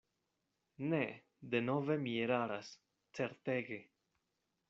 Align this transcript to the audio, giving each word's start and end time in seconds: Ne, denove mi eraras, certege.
Ne, 0.93 1.01
denove 1.55 1.97
mi 2.07 2.15
eraras, 2.23 2.73
certege. 3.19 3.79